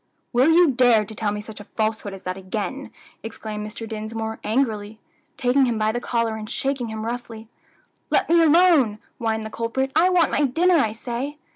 [0.33, 2.89] "Will you dare to tell me such a falsehood as that again?"
[3.21, 3.87] exclaimed Mr.
[3.87, 4.99] Dinsmore, angrily,
[5.37, 7.47] taking him by the collar and shaking him roughly.
[8.09, 9.91] "Let me alone now," whined the culprit.
[9.95, 11.37] "I want my dinner, I say."